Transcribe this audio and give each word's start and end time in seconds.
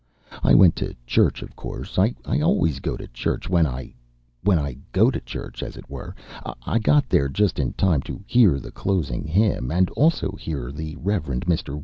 I 0.41 0.55
went 0.55 0.75
to 0.77 0.95
church, 1.05 1.43
of 1.43 1.55
course, 1.55 1.99
I 1.99 2.15
always 2.25 2.79
go 2.79 2.97
to 2.97 3.05
church 3.09 3.47
when 3.47 3.67
I 3.67 3.93
when 4.43 4.57
I 4.57 4.77
go 4.91 5.11
to 5.11 5.19
church 5.19 5.61
as 5.61 5.77
it 5.77 5.87
were. 5.91 6.15
I 6.65 6.79
got 6.79 7.07
there 7.07 7.29
just 7.29 7.59
in 7.59 7.73
time 7.73 8.01
to 8.09 8.19
hear 8.25 8.59
the 8.59 8.71
closing 8.71 9.27
hymn, 9.27 9.69
and 9.71 9.91
also 9.91 10.31
to 10.31 10.37
hear 10.37 10.71
the 10.71 10.95
Rev. 10.95 11.25
Mr. 11.45 11.79